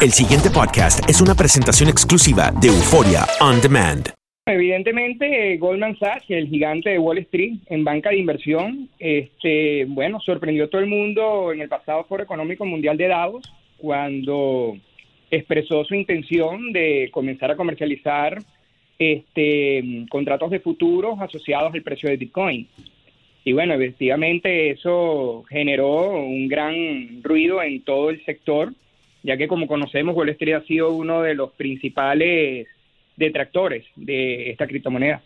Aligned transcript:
El 0.00 0.12
siguiente 0.12 0.48
podcast 0.48 1.10
es 1.10 1.20
una 1.20 1.34
presentación 1.34 1.88
exclusiva 1.88 2.52
de 2.60 2.68
Euforia 2.68 3.26
On 3.40 3.60
Demand. 3.60 4.10
Evidentemente, 4.46 5.56
Goldman 5.56 5.98
Sachs, 5.98 6.26
el 6.28 6.46
gigante 6.46 6.90
de 6.90 7.00
Wall 7.00 7.18
Street 7.18 7.58
en 7.66 7.82
banca 7.82 8.10
de 8.10 8.18
inversión, 8.18 8.88
este, 9.00 9.86
bueno, 9.86 10.20
sorprendió 10.20 10.66
a 10.66 10.68
todo 10.68 10.82
el 10.82 10.86
mundo 10.86 11.52
en 11.52 11.62
el 11.62 11.68
pasado 11.68 12.04
Foro 12.04 12.22
Económico 12.22 12.64
Mundial 12.64 12.96
de 12.96 13.08
Davos 13.08 13.52
cuando 13.76 14.76
expresó 15.32 15.84
su 15.84 15.96
intención 15.96 16.72
de 16.72 17.08
comenzar 17.10 17.50
a 17.50 17.56
comercializar 17.56 18.38
este, 19.00 20.06
contratos 20.08 20.52
de 20.52 20.60
futuros 20.60 21.20
asociados 21.20 21.74
al 21.74 21.82
precio 21.82 22.08
de 22.08 22.18
Bitcoin. 22.18 22.68
Y 23.42 23.52
bueno, 23.52 23.74
efectivamente 23.74 24.70
eso 24.70 25.42
generó 25.48 26.20
un 26.20 26.46
gran 26.46 27.20
ruido 27.24 27.60
en 27.60 27.82
todo 27.82 28.10
el 28.10 28.24
sector, 28.24 28.72
ya 29.22 29.36
que 29.36 29.48
como 29.48 29.66
conocemos, 29.66 30.14
Wall 30.14 30.30
Street 30.30 30.54
ha 30.54 30.66
sido 30.66 30.92
uno 30.92 31.22
de 31.22 31.34
los 31.34 31.52
principales 31.52 32.66
detractores 33.16 33.84
de 33.96 34.50
esta 34.50 34.66
criptomoneda. 34.66 35.22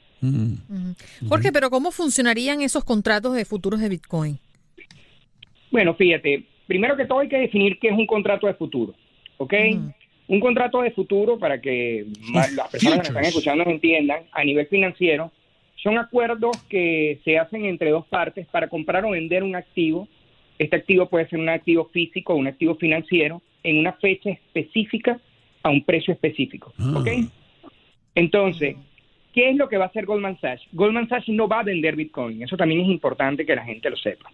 Jorge, 1.29 1.53
pero 1.53 1.69
¿cómo 1.69 1.91
funcionarían 1.91 2.63
esos 2.63 2.85
contratos 2.85 3.35
de 3.35 3.45
futuros 3.45 3.81
de 3.81 3.89
Bitcoin? 3.89 4.39
Bueno, 5.71 5.95
fíjate, 5.95 6.45
primero 6.67 6.97
que 6.97 7.07
todo 7.07 7.21
hay 7.21 7.29
que 7.29 7.39
definir 7.39 7.79
qué 7.79 7.89
es 7.89 7.95
un 7.95 8.07
contrato 8.07 8.47
de 8.47 8.55
futuro, 8.55 8.95
¿ok? 9.39 9.55
Un 10.29 10.41
contrato 10.41 10.81
de 10.83 10.93
futuro, 10.93 11.39
para 11.39 11.61
que 11.61 12.07
las 12.55 12.69
personas 12.71 13.01
que 13.01 13.09
están 13.09 13.25
escuchando 13.25 13.65
entiendan, 13.65 14.23
a 14.33 14.45
nivel 14.45 14.67
financiero, 14.67 15.33
son 15.83 15.99
acuerdos 15.99 16.57
que 16.69 17.21
se 17.25 17.39
hacen 17.39 17.65
entre 17.65 17.91
dos 17.91 18.07
partes 18.07 18.47
para 18.47 18.69
comprar 18.69 19.05
o 19.05 19.11
vender 19.11 19.43
un 19.43 19.57
activo. 19.57 20.07
Este 20.63 20.77
activo 20.77 21.07
puede 21.07 21.29
ser 21.29 21.41
un 21.41 21.49
activo 21.49 21.87
físico 21.93 22.35
o 22.35 22.37
un 22.37 22.47
activo 22.47 22.77
financiero 22.77 23.43
en 23.65 23.79
una 23.79 23.95
fecha 23.95 24.31
específica 24.31 25.19
a 25.65 25.71
un 25.71 25.83
precio 25.83 26.15
específico. 26.15 26.73
¿Ok? 26.95 27.09
Entonces, 28.15 28.77
¿qué 29.33 29.51
es 29.51 29.57
lo 29.57 29.69
que 29.69 29.77
va 29.77 29.87
a 29.87 29.89
hacer 29.89 30.07
Goldman 30.07 30.39
Sachs? 30.39 30.63
Goldman 30.73 31.09
Sachs 31.09 31.29
no 31.31 31.49
va 31.49 31.61
a 31.61 31.65
vender 31.65 31.97
Bitcoin. 31.97 32.45
Eso 32.45 32.57
también 32.57 32.81
es 32.81 32.89
importante 32.89 33.45
que 33.45 33.57
la 33.57 33.65
gente 33.65 33.91
lo 33.91 33.97
sepa. 33.97 34.31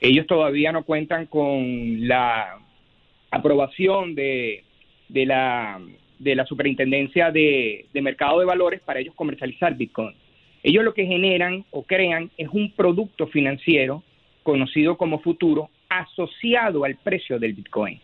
Ellos 0.00 0.26
todavía 0.26 0.72
no 0.72 0.82
cuentan 0.82 1.26
con 1.26 2.08
la 2.08 2.58
aprobación 3.30 4.16
de, 4.16 4.64
de 5.08 5.26
la 5.26 5.80
de 6.18 6.34
la 6.34 6.44
Superintendencia 6.44 7.30
de, 7.30 7.86
de 7.92 8.02
Mercado 8.02 8.40
de 8.40 8.46
Valores 8.46 8.80
para 8.80 8.98
ellos 8.98 9.14
comercializar 9.14 9.76
Bitcoin. 9.76 10.16
Ellos 10.64 10.84
lo 10.84 10.92
que 10.92 11.06
generan 11.06 11.64
o 11.70 11.84
crean 11.84 12.32
es 12.36 12.48
un 12.48 12.72
producto 12.72 13.28
financiero 13.28 14.02
conocido 14.48 14.96
como 14.96 15.18
futuro 15.18 15.68
asociado 15.90 16.82
al 16.84 16.96
precio 16.96 17.38
del 17.38 17.52
Bitcoin. 17.52 18.00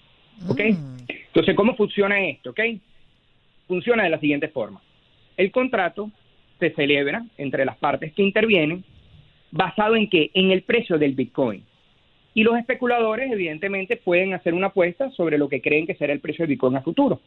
¿Ok? 0.46 0.60
Entonces, 0.60 1.56
¿cómo 1.56 1.74
funciona 1.74 2.22
esto? 2.22 2.50
¿Ok? 2.50 2.60
Funciona 3.66 4.02
de 4.02 4.10
la 4.10 4.20
siguiente 4.20 4.48
forma. 4.48 4.82
El 5.38 5.50
contrato 5.50 6.10
se 6.60 6.68
celebra 6.74 7.24
entre 7.38 7.64
las 7.64 7.78
partes 7.78 8.12
que 8.12 8.22
intervienen 8.22 8.84
basado 9.52 9.96
en 9.96 10.10
que 10.10 10.30
en 10.34 10.50
el 10.50 10.64
precio 10.64 10.98
del 10.98 11.14
Bitcoin. 11.14 11.64
Y 12.34 12.42
los 12.42 12.58
especuladores, 12.58 13.32
evidentemente, 13.32 13.96
pueden 13.96 14.34
hacer 14.34 14.52
una 14.52 14.66
apuesta 14.66 15.10
sobre 15.12 15.38
lo 15.38 15.48
que 15.48 15.62
creen 15.62 15.86
que 15.86 15.94
será 15.94 16.12
el 16.12 16.20
precio 16.20 16.42
del 16.42 16.50
Bitcoin 16.50 16.76
a 16.76 16.82
futuro. 16.82 17.22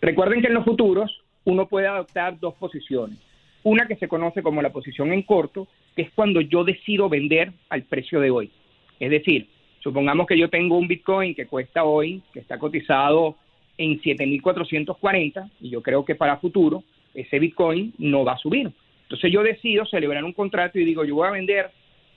Recuerden 0.00 0.40
que 0.40 0.48
en 0.48 0.54
los 0.54 0.64
futuros 0.64 1.22
uno 1.44 1.68
puede 1.68 1.86
adoptar 1.86 2.40
dos 2.40 2.54
posiciones. 2.54 3.16
Una 3.62 3.86
que 3.86 3.94
se 3.94 4.08
conoce 4.08 4.42
como 4.42 4.60
la 4.60 4.72
posición 4.72 5.12
en 5.12 5.22
corto, 5.22 5.68
que 5.94 6.02
es 6.02 6.10
cuando 6.14 6.40
yo 6.40 6.64
decido 6.64 7.08
vender 7.08 7.52
al 7.68 7.82
precio 7.82 8.20
de 8.20 8.30
hoy. 8.30 8.50
Es 8.98 9.10
decir, 9.10 9.48
supongamos 9.80 10.26
que 10.26 10.38
yo 10.38 10.48
tengo 10.48 10.76
un 10.76 10.88
Bitcoin 10.88 11.34
que 11.34 11.46
cuesta 11.46 11.84
hoy, 11.84 12.22
que 12.32 12.40
está 12.40 12.58
cotizado 12.58 13.36
en 13.78 14.00
7.440, 14.00 15.50
y 15.60 15.70
yo 15.70 15.82
creo 15.82 16.04
que 16.04 16.14
para 16.14 16.36
futuro 16.36 16.82
ese 17.14 17.38
Bitcoin 17.38 17.94
no 17.98 18.24
va 18.24 18.32
a 18.32 18.38
subir. 18.38 18.70
Entonces 19.02 19.32
yo 19.32 19.42
decido 19.42 19.84
celebrar 19.86 20.22
un 20.22 20.32
contrato 20.32 20.78
y 20.78 20.84
digo, 20.84 21.04
yo 21.04 21.16
voy 21.16 21.28
a 21.28 21.32
vender 21.32 21.70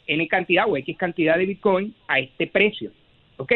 N 0.05 0.27
cantidad 0.27 0.65
o 0.69 0.77
X 0.77 0.97
cantidad 0.97 1.37
de 1.37 1.45
Bitcoin 1.45 1.93
a 2.07 2.19
este 2.19 2.47
precio. 2.47 2.91
¿Ok? 3.37 3.53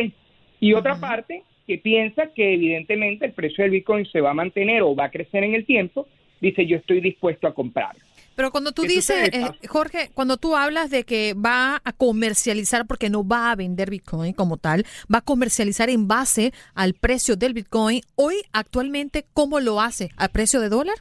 Y 0.60 0.74
otra 0.74 1.00
parte 1.00 1.44
que 1.68 1.78
piensa 1.78 2.34
que 2.34 2.54
evidentemente 2.54 3.26
el 3.26 3.34
precio 3.34 3.64
del 3.64 3.72
Bitcoin 3.72 4.06
se 4.06 4.22
va 4.22 4.32
a 4.32 4.34
mantener 4.34 4.82
o 4.82 4.96
va 4.96 5.06
a 5.06 5.12
crecer 5.12 5.44
en 5.44 5.54
el 5.54 5.66
tiempo 5.66 6.08
dice 6.40 6.66
yo 6.66 6.78
estoy 6.78 7.02
dispuesto 7.02 7.48
a 7.48 7.54
comprar. 7.54 7.96
Pero 8.38 8.52
cuando 8.52 8.72
tú 8.72 8.84
dices, 8.84 9.30
eh, 9.34 9.68
Jorge, 9.68 10.12
cuando 10.14 10.38
tú 10.38 10.56
hablas 10.56 10.92
de 10.92 11.06
que 11.06 11.34
va 11.34 11.82
a 11.84 11.92
comercializar, 11.92 12.86
porque 12.86 13.10
no 13.10 13.28
va 13.28 13.52
a 13.52 13.56
vender 13.56 13.90
Bitcoin 13.90 14.32
como 14.34 14.58
tal, 14.58 14.84
va 15.12 15.18
a 15.18 15.22
comercializar 15.22 15.90
en 15.90 16.08
base 16.08 16.52
al 16.76 16.94
precio 16.94 17.36
del 17.36 17.56
Bitcoin, 17.56 18.02
hoy 18.16 18.36
actualmente, 18.54 19.26
¿cómo 19.34 19.60
lo 19.60 19.82
hace? 19.82 20.10
¿Al 20.18 20.30
precio 20.30 20.62
de 20.62 20.70
dólar? 20.70 20.94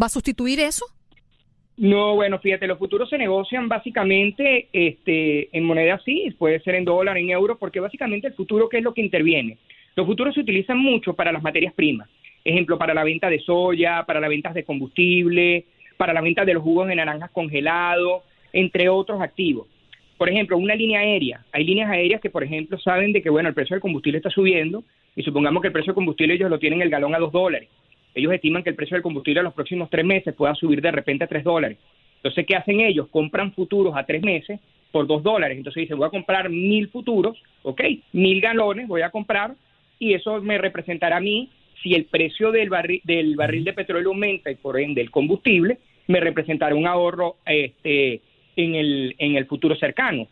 ¿Va 0.00 0.06
a 0.06 0.08
sustituir 0.08 0.60
eso? 0.60 0.86
No, 1.76 2.14
bueno, 2.14 2.38
fíjate, 2.38 2.66
los 2.66 2.78
futuros 2.78 3.10
se 3.10 3.18
negocian 3.18 3.68
básicamente 3.68 4.70
este, 4.72 5.54
en 5.54 5.64
moneda 5.64 6.00
sí, 6.06 6.34
puede 6.38 6.58
ser 6.60 6.76
en 6.76 6.86
dólar, 6.86 7.18
en 7.18 7.28
euro, 7.28 7.58
porque 7.58 7.80
básicamente 7.80 8.28
el 8.28 8.34
futuro, 8.34 8.70
¿qué 8.70 8.78
es 8.78 8.82
lo 8.82 8.94
que 8.94 9.02
interviene? 9.02 9.58
Los 9.94 10.06
futuros 10.06 10.34
se 10.34 10.40
utilizan 10.40 10.78
mucho 10.78 11.12
para 11.12 11.32
las 11.32 11.42
materias 11.42 11.74
primas 11.74 12.08
ejemplo, 12.44 12.78
para 12.78 12.94
la 12.94 13.04
venta 13.04 13.30
de 13.30 13.40
soya, 13.40 14.04
para 14.06 14.20
la 14.20 14.28
venta 14.28 14.52
de 14.52 14.64
combustible, 14.64 15.66
para 16.02 16.14
la 16.14 16.20
venta 16.20 16.44
de 16.44 16.54
los 16.54 16.64
jugos 16.64 16.88
de 16.88 16.96
naranjas 16.96 17.30
congelados, 17.30 18.24
entre 18.52 18.88
otros 18.88 19.20
activos. 19.20 19.68
Por 20.18 20.28
ejemplo, 20.28 20.58
una 20.58 20.74
línea 20.74 20.98
aérea. 20.98 21.44
Hay 21.52 21.62
líneas 21.62 21.88
aéreas 21.88 22.20
que, 22.20 22.28
por 22.28 22.42
ejemplo, 22.42 22.76
saben 22.76 23.12
de 23.12 23.22
que, 23.22 23.30
bueno, 23.30 23.48
el 23.48 23.54
precio 23.54 23.74
del 23.74 23.80
combustible 23.80 24.18
está 24.18 24.28
subiendo 24.28 24.82
y 25.14 25.22
supongamos 25.22 25.60
que 25.60 25.68
el 25.68 25.72
precio 25.72 25.92
del 25.92 25.94
combustible 25.94 26.34
ellos 26.34 26.50
lo 26.50 26.58
tienen 26.58 26.82
el 26.82 26.90
galón 26.90 27.14
a 27.14 27.20
dos 27.20 27.30
dólares. 27.30 27.68
Ellos 28.16 28.32
estiman 28.32 28.64
que 28.64 28.70
el 28.70 28.74
precio 28.74 28.96
del 28.96 29.02
combustible 29.04 29.38
en 29.38 29.44
los 29.44 29.54
próximos 29.54 29.88
tres 29.90 30.04
meses 30.04 30.34
pueda 30.34 30.56
subir 30.56 30.82
de 30.82 30.90
repente 30.90 31.22
a 31.22 31.28
tres 31.28 31.44
dólares. 31.44 31.78
Entonces, 32.16 32.46
¿qué 32.48 32.56
hacen 32.56 32.80
ellos? 32.80 33.06
Compran 33.06 33.52
futuros 33.52 33.94
a 33.96 34.04
tres 34.04 34.22
meses 34.24 34.58
por 34.90 35.06
dos 35.06 35.22
dólares. 35.22 35.56
Entonces 35.56 35.82
dicen, 35.82 35.98
voy 35.98 36.08
a 36.08 36.10
comprar 36.10 36.50
mil 36.50 36.88
futuros, 36.88 37.40
¿ok? 37.62 37.80
Mil 38.12 38.40
galones 38.40 38.88
voy 38.88 39.02
a 39.02 39.10
comprar 39.10 39.54
y 40.00 40.14
eso 40.14 40.42
me 40.42 40.58
representará 40.58 41.18
a 41.18 41.20
mí 41.20 41.48
si 41.80 41.94
el 41.94 42.06
precio 42.06 42.50
del 42.52 42.70
barril, 42.70 43.00
del 43.04 43.36
barril 43.36 43.62
de 43.62 43.72
petróleo 43.72 44.10
aumenta 44.10 44.50
y 44.50 44.54
por 44.54 44.78
ende 44.78 45.00
el 45.00 45.10
combustible, 45.10 45.78
me 46.06 46.20
representará 46.20 46.74
un 46.74 46.86
ahorro 46.86 47.36
este, 47.46 48.20
en, 48.56 48.74
el, 48.74 49.14
en 49.18 49.36
el 49.36 49.46
futuro 49.46 49.76
cercano. 49.76 50.26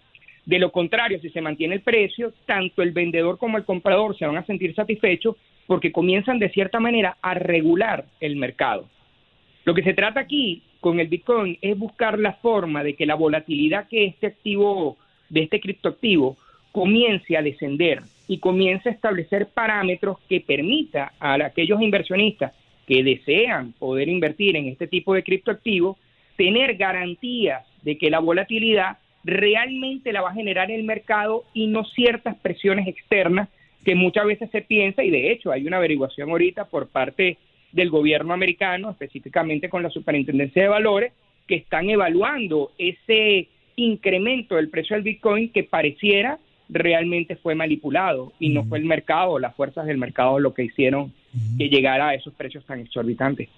De 0.46 0.58
lo 0.58 0.72
contrario, 0.72 1.20
si 1.20 1.30
se 1.30 1.40
mantiene 1.40 1.74
el 1.74 1.82
precio, 1.82 2.32
tanto 2.46 2.82
el 2.82 2.92
vendedor 2.92 3.38
como 3.38 3.58
el 3.58 3.64
comprador 3.64 4.16
se 4.16 4.26
van 4.26 4.36
a 4.36 4.46
sentir 4.46 4.74
satisfechos 4.74 5.36
porque 5.66 5.92
comienzan 5.92 6.38
de 6.38 6.50
cierta 6.50 6.80
manera 6.80 7.16
a 7.22 7.34
regular 7.34 8.04
el 8.20 8.36
mercado. 8.36 8.88
Lo 9.64 9.74
que 9.74 9.82
se 9.82 9.94
trata 9.94 10.20
aquí 10.20 10.62
con 10.80 10.98
el 10.98 11.08
Bitcoin 11.08 11.58
es 11.60 11.78
buscar 11.78 12.18
la 12.18 12.32
forma 12.34 12.82
de 12.82 12.94
que 12.94 13.06
la 13.06 13.14
volatilidad 13.14 13.86
que 13.88 14.06
este 14.06 14.26
activo, 14.26 14.96
de 15.28 15.42
este 15.42 15.60
criptoactivo, 15.60 16.36
comience 16.72 17.36
a 17.36 17.42
descender 17.42 18.00
y 18.26 18.38
comience 18.38 18.88
a 18.88 18.92
establecer 18.92 19.48
parámetros 19.48 20.18
que 20.28 20.40
permita 20.40 21.12
a 21.20 21.34
aquellos 21.34 21.80
inversionistas 21.82 22.52
que 22.90 23.04
desean 23.04 23.72
poder 23.74 24.08
invertir 24.08 24.56
en 24.56 24.66
este 24.66 24.88
tipo 24.88 25.14
de 25.14 25.22
criptoactivos 25.22 25.96
tener 26.36 26.74
garantías 26.74 27.64
de 27.84 27.96
que 27.96 28.10
la 28.10 28.18
volatilidad 28.18 28.98
realmente 29.22 30.12
la 30.12 30.22
va 30.22 30.30
a 30.30 30.34
generar 30.34 30.72
el 30.72 30.82
mercado 30.82 31.44
y 31.54 31.68
no 31.68 31.84
ciertas 31.84 32.34
presiones 32.38 32.88
externas 32.88 33.48
que 33.84 33.94
muchas 33.94 34.26
veces 34.26 34.50
se 34.50 34.62
piensa 34.62 35.04
y 35.04 35.10
de 35.10 35.30
hecho 35.30 35.52
hay 35.52 35.68
una 35.68 35.76
averiguación 35.76 36.30
ahorita 36.30 36.64
por 36.64 36.88
parte 36.88 37.38
del 37.70 37.90
gobierno 37.90 38.34
americano, 38.34 38.90
específicamente 38.90 39.68
con 39.68 39.84
la 39.84 39.90
Superintendencia 39.90 40.62
de 40.62 40.68
Valores, 40.68 41.12
que 41.46 41.54
están 41.54 41.90
evaluando 41.90 42.72
ese 42.76 43.46
incremento 43.76 44.56
del 44.56 44.68
precio 44.68 44.96
del 44.96 45.04
Bitcoin 45.04 45.52
que 45.52 45.62
pareciera 45.62 46.40
realmente 46.68 47.36
fue 47.36 47.54
manipulado 47.54 48.32
y 48.40 48.48
no 48.48 48.64
fue 48.64 48.78
el 48.78 48.84
mercado, 48.84 49.38
las 49.38 49.54
fuerzas 49.54 49.86
del 49.86 49.98
mercado 49.98 50.40
lo 50.40 50.54
que 50.54 50.64
hicieron 50.64 51.12
que 51.56 51.68
llegara 51.68 52.08
a 52.08 52.14
esos 52.14 52.34
precios 52.34 52.64
tan 52.64 52.80
exorbitantes. 52.80 53.48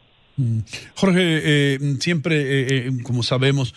Jorge, 0.95 1.41
eh, 1.45 1.79
siempre, 2.01 2.37
eh, 2.37 2.67
eh, 2.87 2.91
como 3.03 3.23
sabemos, 3.23 3.75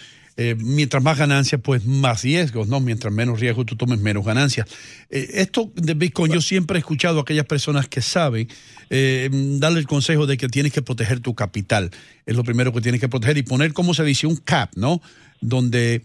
mientras 0.57 1.01
más 1.01 1.17
ganancias, 1.17 1.61
pues 1.63 1.85
más 1.85 2.23
riesgos, 2.23 2.67
¿no? 2.67 2.81
Mientras 2.81 3.13
menos 3.13 3.39
riesgos 3.39 3.65
tú 3.65 3.77
tomes, 3.77 3.99
menos 3.99 4.25
ganancias. 4.25 4.67
esto 5.09 5.71
de 5.75 5.93
Bitcoin, 5.93 6.33
yo 6.33 6.41
siempre 6.41 6.77
he 6.77 6.79
escuchado 6.79 7.19
a 7.19 7.21
aquellas 7.21 7.45
personas 7.45 7.87
que 7.87 8.01
saben 8.01 8.49
darle 8.89 9.79
el 9.79 9.87
consejo 9.87 10.25
de 10.27 10.35
que 10.35 10.49
tienes 10.49 10.73
que 10.73 10.81
proteger 10.81 11.21
tu 11.21 11.35
capital. 11.35 11.89
Es 12.25 12.35
lo 12.35 12.43
primero 12.43 12.73
que 12.73 12.81
tienes 12.81 12.99
que 12.99 13.07
proteger 13.07 13.37
y 13.37 13.43
poner, 13.43 13.71
como 13.71 13.93
se 13.93 14.03
dice, 14.03 14.27
un 14.27 14.35
cap, 14.35 14.71
¿no? 14.75 15.01
Donde 15.39 16.01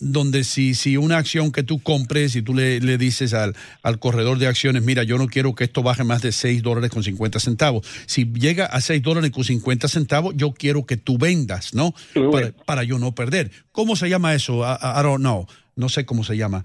donde 0.00 0.44
si, 0.44 0.74
si 0.74 0.96
una 0.96 1.18
acción 1.18 1.52
que 1.52 1.62
tú 1.62 1.82
compres 1.82 2.36
y 2.36 2.42
tú 2.42 2.54
le, 2.54 2.80
dices 2.98 3.34
al, 3.34 3.54
al, 3.82 3.98
corredor 3.98 4.38
de 4.38 4.46
acciones, 4.46 4.82
mira, 4.82 5.02
yo 5.02 5.18
no 5.18 5.26
quiero 5.26 5.54
que 5.54 5.64
esto 5.64 5.82
baje 5.82 6.04
más 6.04 6.22
de 6.22 6.32
6 6.32 6.62
dólares 6.62 6.90
con 6.90 7.02
50 7.02 7.38
centavos. 7.38 7.86
Si 8.06 8.24
llega 8.32 8.66
a 8.66 8.80
6 8.80 9.02
dólares 9.02 9.30
con 9.30 9.44
50 9.44 9.88
centavos, 9.88 10.34
yo 10.36 10.52
quiero 10.52 10.86
que 10.86 10.96
tú 10.96 11.18
vendas, 11.18 11.74
¿no? 11.74 11.92
Para, 12.66 12.84
yo 12.84 12.98
no 12.98 13.14
perder. 13.14 13.50
¿Cómo 13.72 13.96
se 13.96 14.08
llama 14.08 14.34
eso? 14.34 14.62
I, 14.62 15.02
don't 15.02 15.20
know. 15.20 15.46
No 15.76 15.88
sé 15.88 16.04
cómo 16.06 16.24
se 16.24 16.36
llama. 16.36 16.64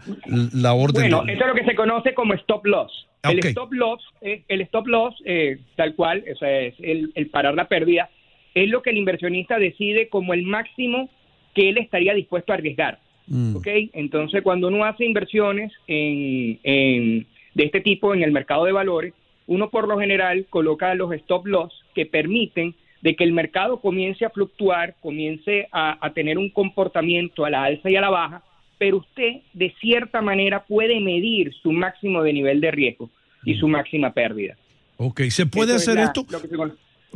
La 0.53 0.73
orden. 0.73 1.09
Bueno, 1.09 1.23
eso 1.27 1.41
es 1.41 1.47
lo 1.47 1.55
que 1.55 1.65
se 1.65 1.75
conoce 1.75 2.13
como 2.13 2.33
stop 2.33 2.65
loss. 2.65 2.91
El 3.23 3.39
stop 3.39 3.71
loss, 3.71 4.01
eh, 4.21 4.43
el 4.49 4.61
stop 4.61 4.85
loss 4.87 5.15
eh, 5.23 5.59
tal 5.77 5.95
cual, 5.95 6.23
o 6.29 6.35
sea, 6.37 6.59
es 6.59 6.75
el, 6.79 7.29
parar 7.31 7.53
la 7.53 7.69
pérdida, 7.69 8.09
es 8.53 8.69
lo 8.69 8.81
que 8.81 8.89
el 8.89 8.97
inversionista 8.97 9.57
decide 9.57 10.09
como 10.09 10.33
el 10.33 10.43
máximo 10.43 11.09
que 11.53 11.69
él 11.69 11.77
estaría 11.77 12.13
dispuesto 12.13 12.51
a 12.51 12.55
arriesgar. 12.55 12.99
Mm. 13.27 13.57
Entonces, 13.93 14.41
cuando 14.41 14.67
uno 14.67 14.83
hace 14.83 15.05
inversiones 15.05 15.71
en, 15.87 17.25
de 17.53 17.63
este 17.63 17.81
tipo 17.81 18.13
en 18.13 18.23
el 18.23 18.31
mercado 18.31 18.65
de 18.65 18.71
valores, 18.71 19.13
uno 19.47 19.69
por 19.69 19.87
lo 19.87 19.99
general 19.99 20.45
coloca 20.49 20.93
los 20.95 21.13
stop 21.13 21.47
loss 21.47 21.73
que 21.95 22.05
permiten 22.05 22.75
de 23.01 23.15
que 23.15 23.23
el 23.25 23.33
mercado 23.33 23.81
comience 23.81 24.25
a 24.25 24.29
fluctuar, 24.29 24.95
comience 25.01 25.67
a, 25.73 26.09
tener 26.15 26.37
un 26.37 26.49
comportamiento 26.49 27.43
a 27.43 27.49
la 27.49 27.63
alza 27.63 27.89
y 27.89 27.97
a 27.97 28.01
la 28.01 28.09
baja, 28.09 28.43
pero 28.77 28.97
usted 28.97 29.41
de 29.53 29.73
cierta 29.81 30.21
manera 30.21 30.63
puede 30.63 30.99
medir 31.01 31.53
su 31.61 31.73
máximo 31.73 32.23
de 32.23 32.31
nivel 32.31 32.61
de 32.61 32.71
riesgo 32.71 33.09
y 33.43 33.55
su 33.55 33.67
máxima 33.67 34.13
pérdida. 34.13 34.55
Ok, 34.95 35.21
¿se 35.29 35.45
puede 35.45 35.73
hacer 35.73 35.97
esto? 35.97 36.25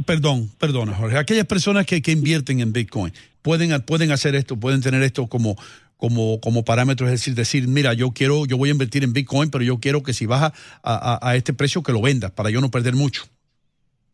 Perdón, 0.05 0.49
perdona, 0.59 0.93
Jorge. 0.93 1.17
Aquellas 1.17 1.45
personas 1.45 1.85
que, 1.85 2.01
que 2.01 2.11
invierten 2.11 2.59
en 2.59 2.71
Bitcoin 2.71 3.13
pueden, 3.41 3.81
pueden 3.81 4.11
hacer 4.11 4.35
esto, 4.35 4.59
pueden 4.59 4.81
tener 4.81 5.01
esto 5.03 5.27
como, 5.27 5.55
como, 5.97 6.39
como 6.39 6.63
parámetro, 6.63 7.07
es 7.07 7.13
decir, 7.13 7.33
decir, 7.33 7.67
mira, 7.67 7.93
yo 7.93 8.11
quiero, 8.11 8.45
yo 8.45 8.57
voy 8.57 8.69
a 8.69 8.73
invertir 8.73 9.03
en 9.03 9.13
Bitcoin, 9.13 9.49
pero 9.49 9.63
yo 9.63 9.79
quiero 9.79 10.03
que 10.03 10.13
si 10.13 10.25
baja 10.25 10.53
a, 10.83 11.19
a 11.27 11.35
este 11.35 11.53
precio 11.53 11.81
que 11.83 11.91
lo 11.91 12.01
vendas 12.01 12.31
para 12.31 12.49
yo 12.49 12.61
no 12.61 12.69
perder 12.69 12.93
mucho. 12.93 13.23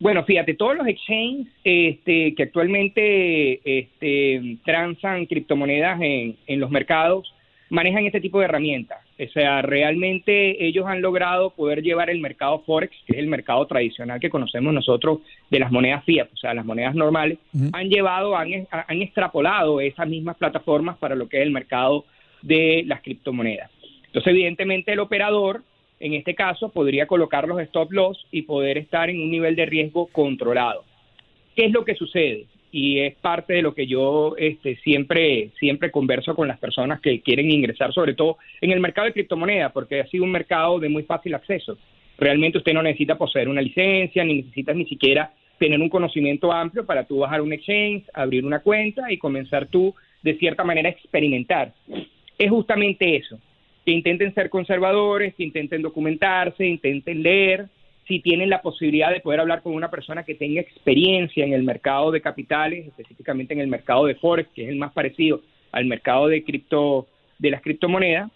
Bueno, 0.00 0.24
fíjate, 0.24 0.54
todos 0.54 0.76
los 0.76 0.86
exchanges 0.86 1.46
este, 1.62 2.34
que 2.34 2.42
actualmente 2.42 3.78
este, 3.78 4.58
transan 4.64 5.26
criptomonedas 5.26 6.00
en, 6.02 6.36
en 6.46 6.60
los 6.60 6.70
mercados 6.70 7.32
manejan 7.74 8.06
este 8.06 8.20
tipo 8.20 8.38
de 8.38 8.46
herramientas. 8.46 8.98
O 9.20 9.32
sea, 9.32 9.62
realmente 9.62 10.64
ellos 10.64 10.86
han 10.86 11.02
logrado 11.02 11.50
poder 11.50 11.82
llevar 11.82 12.08
el 12.08 12.20
mercado 12.20 12.60
Forex, 12.60 12.96
que 13.06 13.12
es 13.12 13.18
el 13.18 13.26
mercado 13.26 13.66
tradicional 13.66 14.20
que 14.20 14.30
conocemos 14.30 14.72
nosotros 14.72 15.18
de 15.50 15.58
las 15.58 15.70
monedas 15.70 16.04
fiat, 16.04 16.28
o 16.32 16.36
sea, 16.36 16.54
las 16.54 16.64
monedas 16.64 16.94
normales, 16.94 17.38
han 17.72 17.88
llevado, 17.88 18.36
han, 18.36 18.66
han 18.70 19.02
extrapolado 19.02 19.80
esas 19.80 20.08
mismas 20.08 20.36
plataformas 20.36 20.96
para 20.98 21.14
lo 21.14 21.28
que 21.28 21.38
es 21.38 21.42
el 21.42 21.50
mercado 21.50 22.04
de 22.42 22.84
las 22.86 23.02
criptomonedas. 23.02 23.70
Entonces, 24.06 24.30
evidentemente, 24.30 24.92
el 24.92 25.00
operador 25.00 25.62
en 26.00 26.14
este 26.14 26.34
caso 26.34 26.68
podría 26.68 27.06
colocar 27.06 27.48
los 27.48 27.60
stop 27.60 27.92
loss 27.92 28.26
y 28.30 28.42
poder 28.42 28.78
estar 28.78 29.10
en 29.10 29.20
un 29.20 29.30
nivel 29.30 29.56
de 29.56 29.66
riesgo 29.66 30.06
controlado. 30.06 30.84
¿Qué 31.56 31.66
es 31.66 31.72
lo 31.72 31.84
que 31.84 31.94
sucede? 31.94 32.46
Y 32.76 32.98
es 32.98 33.14
parte 33.14 33.52
de 33.52 33.62
lo 33.62 33.72
que 33.72 33.86
yo 33.86 34.34
este, 34.36 34.74
siempre, 34.78 35.50
siempre 35.60 35.92
converso 35.92 36.34
con 36.34 36.48
las 36.48 36.58
personas 36.58 37.00
que 37.00 37.20
quieren 37.20 37.48
ingresar, 37.48 37.92
sobre 37.92 38.14
todo 38.14 38.38
en 38.60 38.72
el 38.72 38.80
mercado 38.80 39.06
de 39.06 39.12
criptomonedas, 39.12 39.70
porque 39.70 40.00
ha 40.00 40.08
sido 40.08 40.24
un 40.24 40.32
mercado 40.32 40.80
de 40.80 40.88
muy 40.88 41.04
fácil 41.04 41.36
acceso. 41.36 41.78
Realmente 42.18 42.58
usted 42.58 42.74
no 42.74 42.82
necesita 42.82 43.16
poseer 43.16 43.48
una 43.48 43.62
licencia, 43.62 44.24
ni 44.24 44.38
necesita 44.38 44.74
ni 44.74 44.86
siquiera 44.86 45.32
tener 45.56 45.80
un 45.80 45.88
conocimiento 45.88 46.50
amplio 46.50 46.84
para 46.84 47.04
tú 47.04 47.18
bajar 47.18 47.42
un 47.42 47.52
exchange, 47.52 48.06
abrir 48.12 48.44
una 48.44 48.58
cuenta 48.58 49.12
y 49.12 49.18
comenzar 49.18 49.68
tú, 49.68 49.94
de 50.24 50.36
cierta 50.38 50.64
manera, 50.64 50.88
a 50.88 50.92
experimentar. 50.92 51.72
Es 52.36 52.50
justamente 52.50 53.14
eso 53.14 53.38
que 53.86 53.92
intenten 53.92 54.34
ser 54.34 54.50
conservadores, 54.50 55.32
que 55.36 55.44
intenten 55.44 55.80
documentarse, 55.80 56.66
intenten 56.66 57.22
leer, 57.22 57.66
si 58.06 58.20
tienen 58.20 58.50
la 58.50 58.62
posibilidad 58.62 59.10
de 59.10 59.20
poder 59.20 59.40
hablar 59.40 59.62
con 59.62 59.74
una 59.74 59.90
persona 59.90 60.24
que 60.24 60.34
tenga 60.34 60.60
experiencia 60.60 61.44
en 61.44 61.52
el 61.52 61.62
mercado 61.62 62.10
de 62.10 62.20
capitales, 62.20 62.86
específicamente 62.86 63.54
en 63.54 63.60
el 63.60 63.68
mercado 63.68 64.06
de 64.06 64.14
forex, 64.14 64.50
que 64.54 64.64
es 64.64 64.68
el 64.68 64.76
más 64.76 64.92
parecido 64.92 65.40
al 65.72 65.86
mercado 65.86 66.28
de 66.28 66.44
cripto 66.44 67.06
de 67.38 67.50
las 67.50 67.62
criptomonedas, 67.62 68.30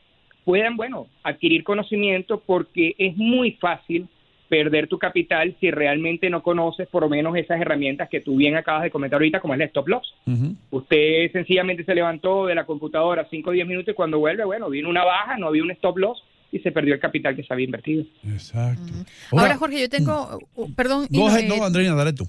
puedan, 0.45 0.77
bueno, 0.77 1.07
adquirir 1.23 1.63
conocimiento 1.63 2.43
porque 2.45 2.95
es 2.99 3.17
muy 3.17 3.53
fácil 3.53 4.09
perder 4.49 4.89
tu 4.89 4.99
capital 4.99 5.55
si 5.61 5.71
realmente 5.71 6.31
no 6.31 6.43
conoces 6.43 6.89
por 6.89 7.03
lo 7.03 7.11
menos 7.11 7.37
esas 7.37 7.61
herramientas 7.61 8.09
que 8.09 8.21
tú 8.21 8.37
bien 8.37 8.57
acabas 8.57 8.85
de 8.85 8.91
comentar 8.91 9.19
ahorita, 9.19 9.41
como 9.41 9.55
es 9.55 9.61
el 9.61 9.67
stop 9.67 9.89
loss. 9.89 10.15
Usted 10.71 11.31
sencillamente 11.33 11.85
se 11.85 11.95
levantó 11.95 12.47
de 12.47 12.55
la 12.55 12.65
computadora 12.65 13.27
5 13.29 13.51
o 13.51 13.53
10 13.53 13.67
minutos 13.67 13.93
y 13.93 13.95
cuando 13.95 14.19
vuelve, 14.19 14.45
bueno, 14.45 14.71
vino 14.71 14.89
una 14.89 15.05
baja, 15.05 15.37
no 15.37 15.49
había 15.49 15.63
un 15.63 15.71
stop 15.73 15.99
loss 15.99 16.25
y 16.51 16.59
se 16.61 16.73
perdió 16.73 16.95
el 16.95 17.01
capital 17.01 17.37
que 17.37 17.43
se 17.43 17.53
había 17.53 17.67
invertido. 17.67 18.05
Exacto. 18.25 18.93
Ahora, 19.31 19.57
Jorge, 19.57 19.81
yo 19.81 19.89
tengo, 19.89 20.39
uh, 20.55 20.73
perdón. 20.73 21.07
No, 21.11 21.29
no, 21.43 21.65
Andreina, 21.65 21.95
dale 21.95 22.13
tú. 22.13 22.27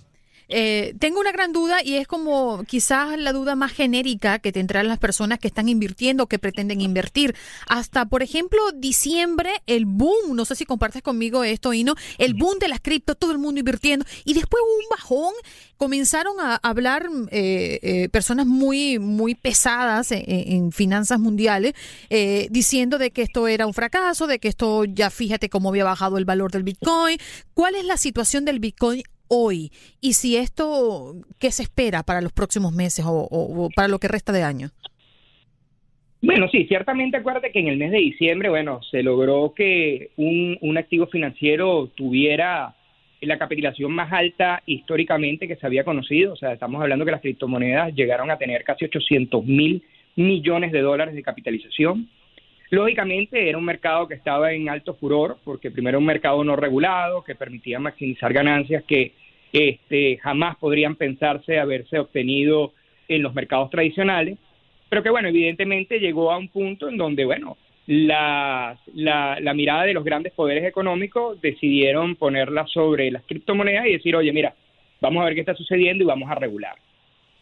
Eh, 0.49 0.95
tengo 0.99 1.19
una 1.19 1.31
gran 1.31 1.53
duda 1.53 1.83
y 1.83 1.95
es 1.95 2.07
como 2.07 2.63
quizás 2.67 3.17
la 3.19 3.31
duda 3.31 3.55
más 3.55 3.71
genérica 3.71 4.39
que 4.39 4.51
tendrán 4.51 4.87
las 4.87 4.97
personas 4.97 5.37
que 5.37 5.47
están 5.47 5.69
invirtiendo, 5.69 6.27
que 6.27 6.39
pretenden 6.39 6.81
invertir. 6.81 7.35
Hasta, 7.67 8.05
por 8.05 8.23
ejemplo, 8.23 8.59
diciembre, 8.75 9.61
el 9.67 9.85
boom, 9.85 10.35
no 10.35 10.45
sé 10.45 10.55
si 10.55 10.65
compartes 10.65 11.03
conmigo 11.03 11.43
esto, 11.43 11.73
Ino, 11.73 11.95
el 12.17 12.33
boom 12.33 12.57
de 12.59 12.67
las 12.67 12.79
cripto, 12.81 13.15
todo 13.15 13.31
el 13.31 13.37
mundo 13.37 13.59
invirtiendo. 13.59 14.05
Y 14.25 14.33
después 14.33 14.61
hubo 14.65 14.79
un 14.79 14.89
bajón, 14.89 15.33
comenzaron 15.77 16.39
a 16.39 16.55
hablar 16.55 17.07
eh, 17.29 17.79
eh, 17.83 18.09
personas 18.09 18.47
muy, 18.47 18.97
muy 18.97 19.35
pesadas 19.35 20.11
en, 20.11 20.71
finanzas 20.71 21.19
mundiales, 21.19 21.73
diciendo 22.49 22.97
de 22.97 23.11
que 23.11 23.21
esto 23.21 23.47
era 23.47 23.67
un 23.67 23.73
fracaso, 23.73 24.27
de 24.27 24.39
que 24.39 24.47
esto 24.47 24.85
ya 24.85 25.09
fíjate 25.09 25.49
cómo 25.49 25.69
había 25.69 25.83
bajado 25.83 26.17
el 26.17 26.25
valor 26.25 26.51
del 26.51 26.63
Bitcoin. 26.63 27.17
¿Cuál 27.53 27.75
es 27.75 27.85
la 27.85 27.97
situación 27.97 28.45
del 28.45 28.59
Bitcoin 28.59 29.03
hoy 29.29 29.71
y 30.01 30.13
si 30.13 30.35
esto, 30.35 31.15
¿qué 31.39 31.51
se 31.51 31.63
espera 31.63 32.03
para 32.03 32.21
los 32.21 32.33
próximos 32.33 32.73
meses 32.73 33.05
o, 33.07 33.69
para 33.75 33.87
lo 33.87 33.99
que 33.99 34.09
resta 34.09 34.33
de 34.33 34.43
año? 34.43 34.69
Bueno, 36.21 36.49
sí, 36.49 36.65
ciertamente 36.65 37.17
acuérdate 37.17 37.51
que 37.51 37.59
en 37.59 37.69
el 37.69 37.77
mes 37.77 37.91
de 37.91 37.99
diciembre, 37.99 38.49
bueno, 38.49 38.81
se 38.91 39.01
logró 39.01 39.53
que 39.55 40.11
un, 40.17 40.57
un 40.59 40.77
activo 40.77 41.07
financiero 41.07 41.87
tuviera 41.95 42.75
la 43.21 43.37
capitalización 43.37 43.91
más 43.91 44.11
alta 44.11 44.61
históricamente 44.65 45.47
que 45.47 45.55
se 45.55 45.65
había 45.65 45.83
conocido. 45.83 46.33
O 46.33 46.35
sea, 46.35 46.53
estamos 46.53 46.81
hablando 46.81 47.05
que 47.05 47.11
las 47.11 47.21
criptomonedas 47.21 47.93
llegaron 47.93 48.31
a 48.31 48.37
tener 48.37 48.63
casi 48.63 48.85
800 48.85 49.45
mil 49.45 49.83
millones 50.15 50.71
de 50.71 50.81
dólares 50.81 51.15
de 51.15 51.23
capitalización. 51.23 52.09
Lógicamente 52.71 53.50
era 53.50 53.57
un 53.57 53.66
mercado 53.66 54.07
que 54.07 54.13
estaba 54.13 54.54
en 54.54 54.69
alto 54.69 54.94
furor, 54.94 55.38
porque 55.44 55.71
primero 55.71 55.98
un 55.98 56.06
mercado 56.06 56.44
no 56.44 56.56
regulado, 56.56 57.24
que 57.24 57.36
permitía 57.36 57.80
maximizar 57.80 58.31
ganancias 58.31 58.83
que 58.83 59.13
este, 59.51 60.18
jamás 60.18 60.57
podrían 60.57 60.95
pensarse 60.95 61.57
haberse 61.57 61.98
obtenido 61.98 62.74
en 63.07 63.24
los 63.24 63.33
mercados 63.33 63.71
tradicionales, 63.71 64.38
pero 64.88 65.01
que 65.01 65.10
bueno, 65.10 65.30
evidentemente 65.30 66.00
llegó 66.00 66.31
a 66.31 66.38
un 66.38 66.50
punto 66.50 66.89
en 66.89 66.98
donde, 66.98 67.25
bueno, 67.25 67.57
la, 67.88 68.77
la, 68.94 69.54
mirada 69.56 69.83
de 69.83 69.94
los 69.94 70.04
grandes 70.04 70.33
poderes 70.33 70.63
económicos 70.63 71.42
decidieron 71.42 72.16
ponerla 72.16 72.68
sobre 72.68 73.10
las 73.10 73.24
criptomonedas 73.24 73.88
y 73.88 73.94
decir, 73.94 74.16
oye, 74.16 74.31
mira, 74.31 74.54
vamos 75.01 75.21
a 75.21 75.26
ver 75.26 75.33
qué 75.33 75.40
está 75.40 75.56
sucediendo 75.56 76.04
y 76.04 76.07
vamos 76.07 76.30
a 76.30 76.35
regular. 76.35 76.76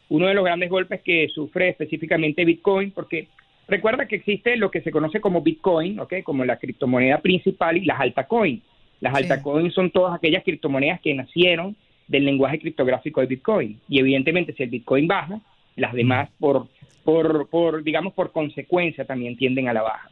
Uno 0.08 0.28
de 0.28 0.34
los 0.34 0.46
grandes 0.46 0.70
golpes 0.70 1.02
que 1.02 1.28
sufre 1.28 1.70
específicamente 1.70 2.46
Bitcoin, 2.46 2.92
porque 2.92 3.28
Recuerda 3.68 4.08
que 4.08 4.18
existe 4.18 4.56
lo 4.56 4.72
que 4.72 4.82
se 4.82 4.92
conoce 4.92 5.20
como 5.20 5.42
Bitcoin, 5.42 6.00
¿ok? 6.00 6.16
Como 6.24 6.46
la 6.46 6.58
criptomoneda 6.58 7.20
principal 7.20 7.78
y 7.78 7.86
las 7.86 8.00
altcoins. 8.00 8.64
Las 9.02 9.14
altcoins 9.14 9.74
son 9.74 9.92
todas 9.92 10.16
aquellas 10.16 10.44
criptomonedas 10.44 11.02
que 11.02 11.14
nacieron 11.14 11.76
del 12.08 12.26
lenguaje 12.26 12.60
criptográfico 12.60 13.22
de 13.22 13.28
Bitcoin. 13.28 13.80
Y 13.90 14.00
evidentemente 14.00 14.54
si 14.54 14.64
el 14.64 14.70
Bitcoin 14.70 15.08
baja, 15.08 15.42
las 15.76 15.94
demás 15.94 16.30
por, 16.40 16.68
por, 17.04 17.50
por 17.50 17.84
digamos, 17.84 18.14
por 18.14 18.32
consecuencia 18.32 19.06
también 19.06 19.36
tienden 19.36 19.68
a 19.68 19.74
la 19.74 19.82
baja. 19.82 20.10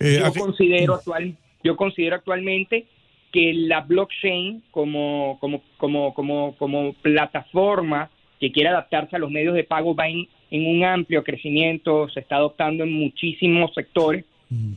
Eh, 0.00 0.20
yo, 0.20 0.32
considero 0.32 0.94
actual, 0.94 1.36
yo 1.62 1.76
considero 1.76 2.16
actualmente 2.16 2.86
que 3.32 3.52
la 3.54 3.80
blockchain 3.80 4.62
como, 4.70 5.38
como, 5.40 5.62
como, 5.76 6.14
como, 6.14 6.56
como 6.56 6.92
plataforma 6.94 8.10
que 8.40 8.52
quiere 8.52 8.68
adaptarse 8.68 9.16
a 9.16 9.18
los 9.18 9.30
medios 9.30 9.54
de 9.54 9.64
pago 9.64 9.94
va 9.94 10.08
en, 10.08 10.26
en 10.50 10.66
un 10.66 10.84
amplio 10.84 11.24
crecimiento, 11.24 12.08
se 12.08 12.20
está 12.20 12.36
adoptando 12.36 12.84
en 12.84 12.92
muchísimos 12.92 13.72
sectores. 13.74 14.24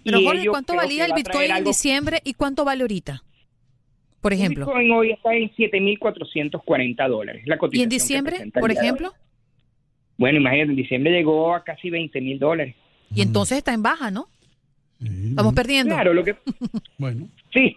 Pero 0.03 0.21
Jorge, 0.21 0.47
¿cuánto 0.47 0.75
valía 0.75 1.05
el 1.05 1.13
Bitcoin 1.13 1.51
en 1.51 1.63
diciembre 1.63 2.21
y 2.23 2.33
cuánto 2.33 2.65
vale 2.65 2.81
ahorita? 2.81 3.23
Por 4.21 4.33
ejemplo. 4.33 4.65
El 4.65 4.69
Bitcoin 4.69 4.91
hoy 4.91 5.11
está 5.11 5.33
en 5.33 5.49
7.440 5.51 7.07
dólares. 7.07 7.43
La 7.45 7.57
¿Y 7.71 7.83
en 7.83 7.89
diciembre, 7.89 8.51
por 8.59 8.71
ejemplo? 8.71 9.13
Bueno, 10.17 10.39
imagínate, 10.39 10.71
en 10.71 10.75
diciembre 10.75 11.11
llegó 11.11 11.53
a 11.55 11.63
casi 11.63 11.89
20 11.89 12.19
mil 12.19 12.39
dólares. 12.39 12.75
Y 13.13 13.21
entonces 13.21 13.59
está 13.59 13.73
en 13.73 13.81
baja, 13.81 14.11
¿no? 14.11 14.27
Estamos 15.01 15.53
perdiendo. 15.53 15.95
Claro, 15.95 16.13
lo 16.13 16.23
que... 16.23 16.35
bueno. 16.97 17.27
Sí, 17.53 17.75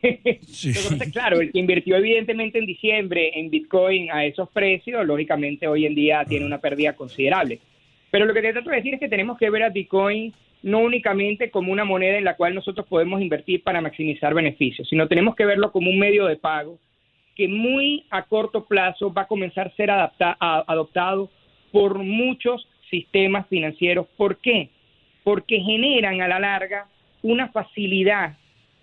claro, 1.13 1.41
el 1.41 1.53
que 1.53 1.59
invirtió 1.59 1.97
evidentemente 1.97 2.59
en 2.59 2.67
diciembre 2.67 3.39
en 3.39 3.49
Bitcoin 3.49 4.11
a 4.11 4.25
esos 4.25 4.49
precios, 4.51 5.07
lógicamente 5.07 5.69
hoy 5.69 5.87
en 5.87 5.95
día 5.95 6.25
tiene 6.29 6.45
una 6.45 6.59
pérdida 6.59 6.95
considerable. 6.95 7.61
Pero 8.11 8.27
lo 8.27 8.35
que 8.35 8.43
te 8.43 8.53
trato 8.53 8.71
de 8.71 8.77
decir 8.77 8.95
es 8.95 9.01
que 9.01 9.09
tenemos 9.09 9.39
que 9.39 9.51
ver 9.51 9.63
a 9.63 9.71
Bitcoin 9.71 10.35
no 10.63 10.81
únicamente 10.81 11.51
como 11.51 11.73
una 11.73 11.85
moneda 11.85 12.19
en 12.19 12.25
la 12.25 12.37
cual 12.37 12.55
nosotros 12.55 12.87
podemos 12.87 13.21
invertir 13.21 13.63
para 13.63 13.81
maximizar 13.81 14.35
beneficios, 14.35 14.89
sino 14.89 15.09
tenemos 15.09 15.35
que 15.35 15.45
verlo 15.45 15.73
como 15.73 15.91
un 15.91 15.99
medio 15.99 16.27
de 16.27 16.37
pago 16.37 16.79
que 17.35 17.49
muy 17.49 18.05
a 18.11 18.23
corto 18.25 18.65
plazo 18.67 19.13
va 19.13 19.23
a 19.23 19.27
comenzar 19.27 19.69
a 19.69 19.77
ser 19.77 19.91
adoptado 19.91 21.31
por 21.71 21.99
muchos 21.99 22.69
sistemas 22.91 23.47
financieros. 23.49 24.07
¿Por 24.17 24.37
qué? 24.37 24.69
Porque 25.25 25.61
generan 25.61 26.21
a 26.21 26.29
la 26.29 26.39
larga 26.39 26.87
una 27.23 27.49
facilidad 27.49 28.37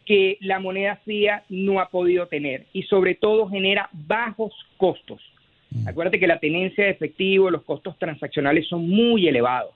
que 0.05 0.37
la 0.41 0.59
moneda 0.59 0.95
FIA 1.05 1.43
no 1.49 1.79
ha 1.79 1.89
podido 1.89 2.27
tener 2.27 2.65
y 2.73 2.83
sobre 2.83 3.15
todo 3.15 3.47
genera 3.47 3.89
bajos 3.91 4.53
costos. 4.77 5.21
Mm. 5.69 5.87
Acuérdate 5.87 6.19
que 6.19 6.27
la 6.27 6.39
tenencia 6.39 6.85
de 6.85 6.89
efectivo, 6.89 7.51
los 7.51 7.63
costos 7.63 7.97
transaccionales 7.99 8.67
son 8.67 8.89
muy 8.89 9.27
elevados. 9.27 9.75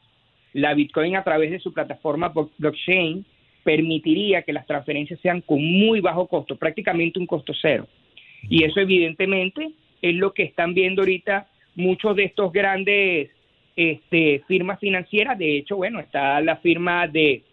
La 0.54 0.74
Bitcoin 0.74 1.16
a 1.16 1.24
través 1.24 1.52
de 1.52 1.60
su 1.60 1.74
plataforma 1.74 2.34
blockchain 2.58 3.26
permitiría 3.64 4.42
que 4.42 4.54
las 4.54 4.66
transferencias 4.66 5.20
sean 5.20 5.42
con 5.42 5.64
muy 5.64 6.00
bajo 6.00 6.28
costo, 6.28 6.56
prácticamente 6.56 7.20
un 7.20 7.28
costo 7.28 7.54
cero. 7.60 7.88
Y 8.50 8.64
eso 8.64 8.80
evidentemente 8.80 9.72
es 10.02 10.16
lo 10.16 10.34
que 10.34 10.44
están 10.44 10.74
viendo 10.74 11.02
ahorita 11.02 11.48
muchos 11.76 12.16
de 12.16 12.26
estos 12.26 12.52
grandes 12.52 13.30
este, 13.76 14.44
firmas 14.48 14.80
financieras. 14.80 15.38
De 15.38 15.58
hecho, 15.58 15.78
bueno, 15.78 16.00
está 16.00 16.42
la 16.42 16.58
firma 16.58 17.08
de, 17.08 17.44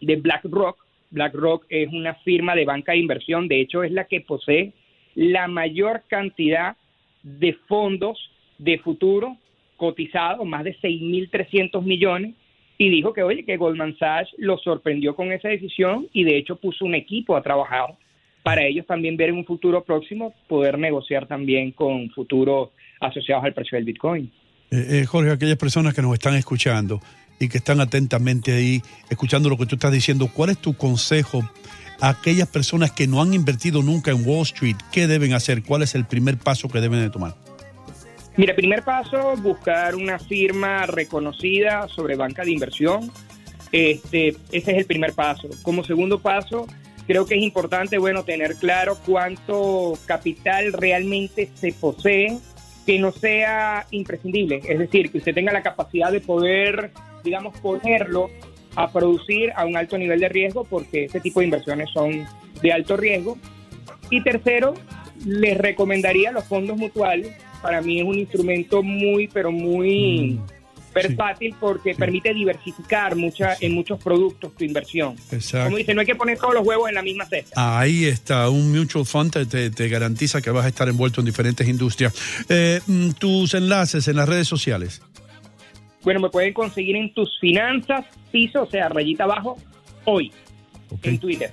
de 0.00 0.16
BlackRock, 0.16 0.78
BlackRock 1.10 1.66
es 1.68 1.88
una 1.92 2.14
firma 2.16 2.54
de 2.54 2.64
banca 2.64 2.92
de 2.92 2.98
inversión, 2.98 3.48
de 3.48 3.60
hecho 3.60 3.82
es 3.82 3.92
la 3.92 4.04
que 4.04 4.20
posee 4.20 4.72
la 5.14 5.46
mayor 5.48 6.02
cantidad 6.08 6.76
de 7.22 7.54
fondos 7.68 8.18
de 8.58 8.78
futuro 8.78 9.36
cotizados, 9.76 10.46
más 10.46 10.64
de 10.64 10.76
6.300 10.78 11.82
millones, 11.82 12.34
y 12.78 12.88
dijo 12.88 13.12
que, 13.12 13.22
oye, 13.22 13.44
que 13.44 13.56
Goldman 13.56 13.96
Sachs 13.98 14.30
lo 14.38 14.58
sorprendió 14.58 15.14
con 15.14 15.32
esa 15.32 15.48
decisión 15.48 16.08
y 16.12 16.24
de 16.24 16.36
hecho 16.36 16.56
puso 16.56 16.84
un 16.84 16.94
equipo 16.94 17.36
a 17.36 17.42
trabajar 17.42 17.94
para 18.42 18.66
ellos 18.66 18.86
también 18.86 19.16
ver 19.16 19.30
en 19.30 19.36
un 19.36 19.44
futuro 19.44 19.84
próximo 19.84 20.34
poder 20.48 20.78
negociar 20.78 21.26
también 21.26 21.70
con 21.72 22.10
futuros 22.10 22.70
asociados 23.00 23.44
al 23.44 23.54
precio 23.54 23.76
del 23.76 23.84
Bitcoin. 23.84 24.30
Eh, 24.70 25.00
eh, 25.00 25.04
Jorge, 25.06 25.30
aquellas 25.30 25.56
personas 25.56 25.94
que 25.94 26.02
nos 26.02 26.12
están 26.12 26.34
escuchando, 26.34 27.00
y 27.38 27.48
que 27.48 27.58
están 27.58 27.80
atentamente 27.80 28.52
ahí 28.52 28.82
escuchando 29.10 29.48
lo 29.48 29.56
que 29.56 29.66
tú 29.66 29.76
estás 29.76 29.92
diciendo, 29.92 30.28
¿cuál 30.32 30.50
es 30.50 30.58
tu 30.58 30.74
consejo 30.74 31.48
a 32.00 32.08
aquellas 32.10 32.48
personas 32.48 32.92
que 32.92 33.06
no 33.06 33.20
han 33.20 33.34
invertido 33.34 33.82
nunca 33.82 34.10
en 34.10 34.26
Wall 34.26 34.42
Street? 34.42 34.76
¿Qué 34.92 35.06
deben 35.06 35.32
hacer? 35.34 35.62
¿Cuál 35.62 35.82
es 35.82 35.94
el 35.94 36.04
primer 36.04 36.38
paso 36.38 36.68
que 36.68 36.80
deben 36.80 37.00
de 37.00 37.10
tomar? 37.10 37.34
Mira, 38.36 38.54
primer 38.54 38.82
paso, 38.82 39.36
buscar 39.36 39.94
una 39.94 40.18
firma 40.18 40.86
reconocida 40.86 41.86
sobre 41.88 42.16
banca 42.16 42.44
de 42.44 42.50
inversión. 42.50 43.12
Este, 43.70 44.28
ese 44.50 44.72
es 44.72 44.78
el 44.78 44.86
primer 44.86 45.12
paso. 45.12 45.48
Como 45.62 45.84
segundo 45.84 46.20
paso, 46.20 46.66
creo 47.06 47.26
que 47.26 47.36
es 47.36 47.42
importante, 47.42 47.98
bueno, 47.98 48.24
tener 48.24 48.56
claro 48.56 48.98
cuánto 49.06 49.96
capital 50.06 50.72
realmente 50.72 51.50
se 51.54 51.72
posee 51.72 52.38
que 52.86 52.98
no 52.98 53.12
sea 53.12 53.86
imprescindible, 53.90 54.60
es 54.68 54.78
decir, 54.78 55.10
que 55.10 55.18
usted 55.18 55.34
tenga 55.34 55.52
la 55.52 55.62
capacidad 55.62 56.12
de 56.12 56.20
poder 56.20 56.90
digamos, 57.24 57.58
ponerlo 57.58 58.30
a 58.76 58.92
producir 58.92 59.52
a 59.56 59.64
un 59.64 59.76
alto 59.76 59.96
nivel 59.98 60.20
de 60.20 60.28
riesgo 60.28 60.64
porque 60.64 61.04
este 61.04 61.20
tipo 61.20 61.40
de 61.40 61.46
inversiones 61.46 61.88
son 61.92 62.26
de 62.60 62.72
alto 62.72 62.96
riesgo. 62.96 63.38
Y 64.10 64.22
tercero, 64.22 64.74
les 65.24 65.56
recomendaría 65.56 66.30
los 66.32 66.44
fondos 66.44 66.76
mutuales. 66.76 67.32
Para 67.62 67.80
mí 67.80 68.00
es 68.00 68.06
un 68.06 68.18
instrumento 68.18 68.82
muy, 68.82 69.28
pero 69.28 69.50
muy 69.50 70.38
mm, 70.38 70.92
versátil 70.94 71.54
porque 71.58 71.94
permite 71.94 72.34
diversificar 72.34 73.16
mucha, 73.16 73.56
en 73.60 73.72
muchos 73.72 74.02
productos 74.02 74.54
tu 74.54 74.64
inversión. 74.64 75.16
Exacto. 75.32 75.66
Como 75.66 75.78
dice, 75.78 75.94
no 75.94 76.00
hay 76.00 76.06
que 76.06 76.14
poner 76.14 76.38
todos 76.38 76.54
los 76.54 76.66
huevos 76.66 76.88
en 76.88 76.94
la 76.94 77.02
misma 77.02 77.26
cesta. 77.26 77.78
Ahí 77.78 78.04
está, 78.04 78.50
un 78.50 78.72
mutual 78.72 79.06
fund 79.06 79.32
te, 79.48 79.70
te 79.70 79.88
garantiza 79.88 80.42
que 80.42 80.50
vas 80.50 80.64
a 80.64 80.68
estar 80.68 80.88
envuelto 80.88 81.20
en 81.20 81.26
diferentes 81.26 81.66
industrias. 81.66 82.14
Eh, 82.48 82.80
mm, 82.86 83.10
tus 83.12 83.54
enlaces 83.54 84.06
en 84.08 84.16
las 84.16 84.28
redes 84.28 84.46
sociales. 84.46 85.00
Bueno, 86.04 86.20
me 86.20 86.28
pueden 86.28 86.52
conseguir 86.52 86.96
en 86.96 87.12
tus 87.12 87.38
finanzas, 87.40 88.04
piso, 88.30 88.62
o 88.62 88.66
sea, 88.66 88.88
rayita 88.88 89.24
abajo, 89.24 89.56
hoy, 90.04 90.32
en 91.02 91.18
Twitter. 91.18 91.50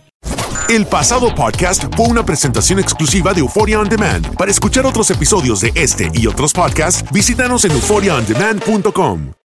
El 0.70 0.86
pasado 0.86 1.34
podcast 1.34 1.84
fue 1.96 2.08
una 2.08 2.26
presentación 2.26 2.80
exclusiva 2.80 3.34
de 3.34 3.42
Euphoria 3.42 3.80
On 3.80 3.90
Demand. 3.90 4.36
Para 4.38 4.52
escuchar 4.52 4.86
otros 4.86 5.10
episodios 5.12 5.62
de 5.62 5.72
este 5.76 6.10
y 6.14 6.28
otros 6.28 6.54
podcasts, 6.54 7.04
visítanos 7.12 7.66
en 7.66 7.72
euphoriaondemand.com. 7.72 9.34